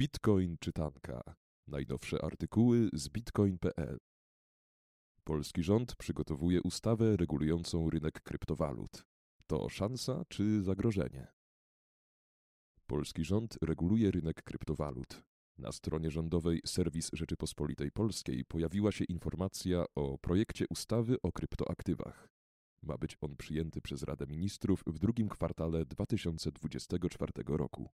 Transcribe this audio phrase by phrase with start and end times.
[0.00, 1.20] Bitcoin czytanka.
[1.66, 3.98] Najnowsze artykuły z bitcoin.pl.
[5.24, 9.04] Polski rząd przygotowuje ustawę regulującą rynek kryptowalut.
[9.46, 11.26] To szansa czy zagrożenie?
[12.86, 15.22] Polski rząd reguluje rynek kryptowalut.
[15.58, 22.28] Na stronie rządowej Serwis Rzeczypospolitej Polskiej pojawiła się informacja o projekcie ustawy o kryptoaktywach.
[22.82, 27.90] Ma być on przyjęty przez Radę Ministrów w drugim kwartale 2024 roku.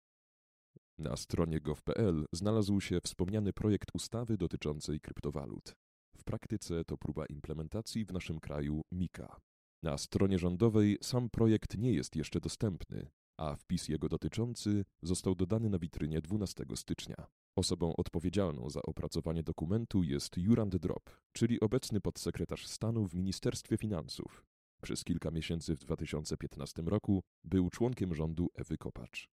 [1.02, 5.74] Na stronie gov.pl znalazł się wspomniany projekt ustawy dotyczącej kryptowalut.
[6.16, 9.36] W praktyce to próba implementacji w naszym kraju MIKA.
[9.82, 15.70] Na stronie rządowej sam projekt nie jest jeszcze dostępny, a wpis jego dotyczący został dodany
[15.70, 17.26] na witrynie 12 stycznia.
[17.56, 24.44] Osobą odpowiedzialną za opracowanie dokumentu jest Jurand Drop, czyli obecny podsekretarz stanu w Ministerstwie Finansów.
[24.82, 29.28] Przez kilka miesięcy w 2015 roku był członkiem rządu Ewy Kopacz.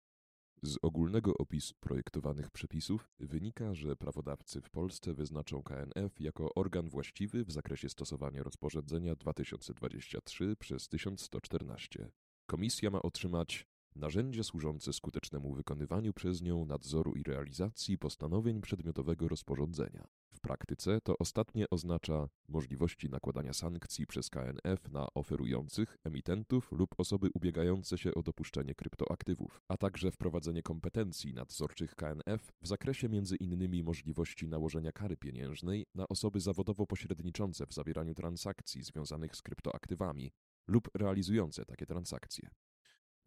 [0.62, 7.46] Z ogólnego opisu projektowanych przepisów wynika, że prawodawcy w Polsce wyznaczą KNF jako organ właściwy
[7.46, 12.12] w zakresie stosowania rozporządzenia 2023 przez 1114.
[12.46, 20.08] Komisja ma otrzymać narzędzia służące skutecznemu wykonywaniu przez nią nadzoru i realizacji postanowień przedmiotowego rozporządzenia.
[20.34, 27.30] W praktyce to ostatnie oznacza możliwości nakładania sankcji przez KNF na oferujących, emitentów lub osoby
[27.34, 34.48] ubiegające się o dopuszczenie kryptoaktywów, a także wprowadzenie kompetencji nadzorczych KNF w zakresie innymi możliwości
[34.48, 40.32] nałożenia kary pieniężnej na osoby zawodowo pośredniczące w zawieraniu transakcji związanych z kryptoaktywami
[40.68, 42.50] lub realizujące takie transakcje.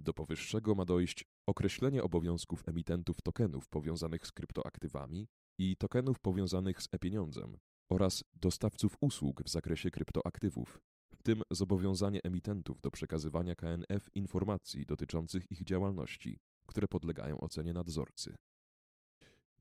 [0.00, 6.88] Do powyższego ma dojść określenie obowiązków emitentów tokenów powiązanych z kryptoaktywami i tokenów powiązanych z
[6.92, 7.56] e-pieniądzem
[7.90, 10.80] oraz dostawców usług w zakresie kryptoaktywów,
[11.14, 18.36] w tym zobowiązanie emitentów do przekazywania KNF informacji dotyczących ich działalności, które podlegają ocenie nadzorcy.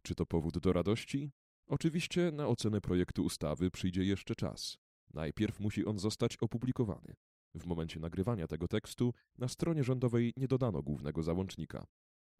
[0.01, 1.31] Czy to powód do radości?
[1.67, 4.77] Oczywiście na ocenę projektu ustawy przyjdzie jeszcze czas.
[5.13, 7.15] Najpierw musi on zostać opublikowany.
[7.59, 11.85] W momencie nagrywania tego tekstu na stronie rządowej nie dodano głównego załącznika.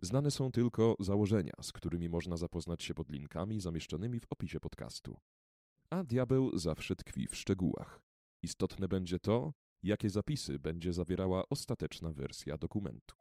[0.01, 5.19] Znane są tylko założenia, z którymi można zapoznać się pod linkami zamieszczonymi w opisie podcastu.
[5.89, 8.01] A diabeł zawsze tkwi w szczegółach.
[8.43, 13.16] Istotne będzie to, jakie zapisy będzie zawierała ostateczna wersja dokumentu.